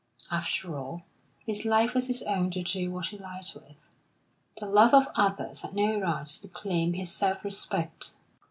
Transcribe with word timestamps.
After 0.31 0.75
all, 0.75 1.03
his 1.45 1.63
life 1.63 1.93
was 1.93 2.07
his 2.07 2.23
own 2.23 2.49
to 2.49 2.63
do 2.63 2.89
what 2.89 3.09
he 3.09 3.19
liked 3.19 3.53
with; 3.53 3.85
the 4.59 4.65
love 4.65 4.95
of 4.95 5.09
others 5.13 5.61
had 5.61 5.75
no 5.75 5.99
right 5.99 6.25
to 6.25 6.47
claim 6.47 6.93
his 6.93 7.11
self 7.11 7.45
respect. 7.45 8.13